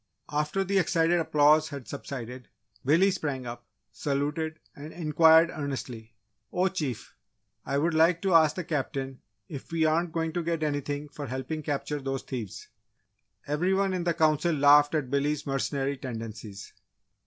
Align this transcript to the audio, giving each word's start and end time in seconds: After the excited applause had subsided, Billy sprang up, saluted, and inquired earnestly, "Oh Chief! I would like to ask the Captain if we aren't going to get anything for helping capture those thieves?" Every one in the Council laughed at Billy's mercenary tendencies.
After 0.31 0.63
the 0.63 0.79
excited 0.79 1.19
applause 1.19 1.69
had 1.69 1.87
subsided, 1.87 2.47
Billy 2.83 3.11
sprang 3.11 3.45
up, 3.45 3.67
saluted, 3.91 4.57
and 4.75 4.91
inquired 4.91 5.51
earnestly, 5.51 6.15
"Oh 6.51 6.69
Chief! 6.69 7.13
I 7.67 7.77
would 7.77 7.93
like 7.93 8.19
to 8.23 8.33
ask 8.33 8.55
the 8.55 8.63
Captain 8.63 9.19
if 9.47 9.71
we 9.71 9.85
aren't 9.85 10.11
going 10.11 10.33
to 10.33 10.41
get 10.41 10.63
anything 10.63 11.07
for 11.07 11.27
helping 11.27 11.61
capture 11.61 12.01
those 12.01 12.23
thieves?" 12.23 12.67
Every 13.45 13.75
one 13.75 13.93
in 13.93 14.03
the 14.03 14.15
Council 14.15 14.55
laughed 14.55 14.95
at 14.95 15.11
Billy's 15.11 15.45
mercenary 15.45 15.97
tendencies. 15.97 16.73